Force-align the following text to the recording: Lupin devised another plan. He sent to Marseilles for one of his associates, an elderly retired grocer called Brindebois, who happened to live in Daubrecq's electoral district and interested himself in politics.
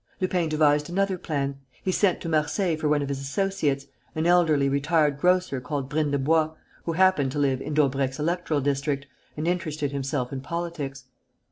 Lupin 0.19 0.49
devised 0.49 0.89
another 0.89 1.15
plan. 1.15 1.59
He 1.83 1.91
sent 1.91 2.21
to 2.21 2.27
Marseilles 2.27 2.79
for 2.81 2.89
one 2.89 3.03
of 3.03 3.07
his 3.09 3.19
associates, 3.21 3.85
an 4.15 4.25
elderly 4.25 4.67
retired 4.67 5.19
grocer 5.19 5.61
called 5.61 5.91
Brindebois, 5.91 6.55
who 6.85 6.93
happened 6.93 7.31
to 7.33 7.37
live 7.37 7.61
in 7.61 7.75
Daubrecq's 7.75 8.17
electoral 8.19 8.61
district 8.61 9.05
and 9.37 9.47
interested 9.47 9.91
himself 9.91 10.33
in 10.33 10.41
politics. 10.41 11.03